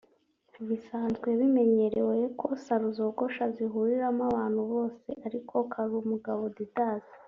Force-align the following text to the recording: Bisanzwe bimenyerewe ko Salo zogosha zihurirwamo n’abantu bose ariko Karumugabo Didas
Bisanzwe 0.67 1.27
bimenyerewe 1.39 2.15
ko 2.39 2.47
Salo 2.63 2.87
zogosha 2.97 3.43
zihurirwamo 3.55 4.21
n’abantu 4.23 4.61
bose 4.71 5.07
ariko 5.27 5.55
Karumugabo 5.71 6.43
Didas 6.57 7.05